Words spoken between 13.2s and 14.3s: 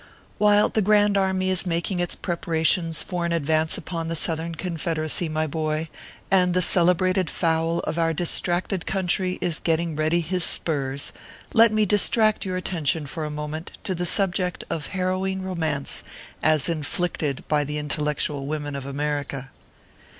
a moment to the